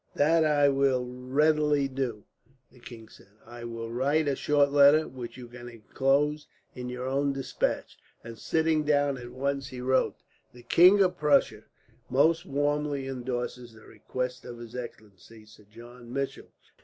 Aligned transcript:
"That 0.15 0.43
I 0.43 0.67
will 0.67 1.05
readily 1.05 1.87
do," 1.87 2.23
the 2.71 2.79
king 2.79 3.07
said. 3.07 3.29
"I 3.45 3.65
will 3.65 3.91
write 3.91 4.27
a 4.27 4.35
short 4.35 4.71
letter, 4.71 5.07
which 5.07 5.37
you 5.37 5.47
can 5.47 5.69
inclose 5.69 6.47
in 6.73 6.89
your 6.89 7.05
own 7.05 7.33
despatch." 7.33 7.99
And 8.23 8.35
sitting 8.39 8.83
down 8.83 9.19
at 9.19 9.29
once 9.29 9.67
he 9.67 9.79
wrote: 9.79 10.15
"The 10.53 10.63
King 10.63 11.01
of 11.03 11.19
Prussia 11.19 11.65
most 12.09 12.47
warmly 12.47 13.07
endorses 13.07 13.73
the 13.73 13.85
request 13.85 14.43
of 14.43 14.57
his 14.57 14.75
excellency, 14.75 15.45
Sir 15.45 15.65
John 15.69 16.11
Mitchell. 16.11 16.47